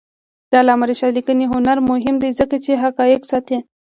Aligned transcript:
د 0.49 0.51
علامه 0.61 0.85
رشاد 0.89 1.11
لیکنی 1.17 1.45
هنر 1.53 1.77
مهم 1.89 2.15
دی 2.21 2.29
ځکه 2.39 2.55
چې 2.63 2.81
حقایق 2.83 3.21
ساتي. 3.31 3.57